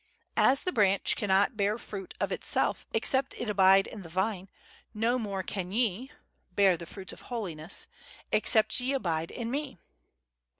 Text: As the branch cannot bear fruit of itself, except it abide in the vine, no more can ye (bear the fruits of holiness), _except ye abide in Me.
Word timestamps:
As 0.37 0.63
the 0.63 0.71
branch 0.71 1.15
cannot 1.15 1.55
bear 1.55 1.77
fruit 1.77 2.15
of 2.19 2.31
itself, 2.31 2.87
except 2.91 3.39
it 3.39 3.51
abide 3.51 3.85
in 3.85 4.01
the 4.01 4.09
vine, 4.09 4.49
no 4.95 5.19
more 5.19 5.43
can 5.43 5.71
ye 5.71 6.09
(bear 6.55 6.75
the 6.75 6.87
fruits 6.87 7.13
of 7.13 7.21
holiness), 7.29 7.85
_except 8.33 8.79
ye 8.79 8.93
abide 8.93 9.29
in 9.29 9.51
Me. 9.51 9.77